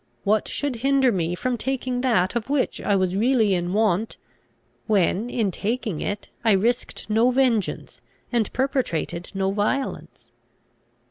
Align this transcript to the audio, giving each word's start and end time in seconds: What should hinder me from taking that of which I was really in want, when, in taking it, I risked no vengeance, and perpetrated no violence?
What 0.23 0.47
should 0.47 0.77
hinder 0.77 1.11
me 1.11 1.35
from 1.35 1.59
taking 1.59 2.01
that 2.01 2.35
of 2.35 2.49
which 2.49 2.81
I 2.81 2.95
was 2.95 3.15
really 3.15 3.53
in 3.53 3.71
want, 3.71 4.17
when, 4.87 5.29
in 5.29 5.51
taking 5.51 6.01
it, 6.01 6.27
I 6.43 6.53
risked 6.53 7.07
no 7.07 7.29
vengeance, 7.29 8.01
and 8.31 8.51
perpetrated 8.51 9.29
no 9.35 9.51
violence? 9.51 10.31